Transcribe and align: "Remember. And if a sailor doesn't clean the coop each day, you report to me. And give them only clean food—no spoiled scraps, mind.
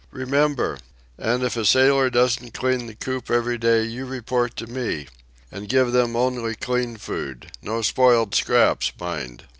"Remember. 0.09 0.79
And 1.19 1.43
if 1.43 1.55
a 1.55 1.63
sailor 1.63 2.09
doesn't 2.09 2.55
clean 2.55 2.87
the 2.87 2.95
coop 2.95 3.29
each 3.29 3.59
day, 3.61 3.83
you 3.83 4.07
report 4.07 4.55
to 4.57 4.65
me. 4.65 5.07
And 5.51 5.69
give 5.69 5.91
them 5.91 6.15
only 6.15 6.55
clean 6.55 6.97
food—no 6.97 7.83
spoiled 7.83 8.33
scraps, 8.33 8.91
mind. 8.99 9.43